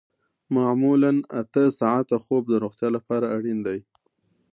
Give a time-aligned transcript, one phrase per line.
[0.55, 3.79] معمولاً اته ساعته خوب د روغتیا لپاره اړین دی